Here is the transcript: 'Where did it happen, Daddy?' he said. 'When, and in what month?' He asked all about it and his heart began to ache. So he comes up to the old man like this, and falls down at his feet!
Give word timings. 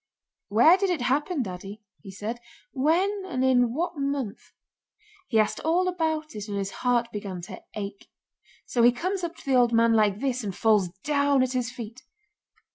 'Where 0.47 0.79
did 0.79 0.89
it 0.89 1.01
happen, 1.03 1.43
Daddy?' 1.43 1.83
he 2.01 2.09
said. 2.09 2.39
'When, 2.71 3.21
and 3.27 3.45
in 3.45 3.71
what 3.71 3.91
month?' 3.97 4.51
He 5.27 5.37
asked 5.37 5.59
all 5.59 5.87
about 5.87 6.33
it 6.33 6.47
and 6.47 6.57
his 6.57 6.71
heart 6.71 7.11
began 7.11 7.39
to 7.41 7.61
ache. 7.75 8.09
So 8.65 8.81
he 8.81 8.91
comes 8.91 9.23
up 9.23 9.35
to 9.35 9.45
the 9.45 9.53
old 9.53 9.73
man 9.73 9.93
like 9.93 10.19
this, 10.19 10.43
and 10.43 10.55
falls 10.55 10.89
down 11.03 11.43
at 11.43 11.53
his 11.53 11.69
feet! 11.69 12.01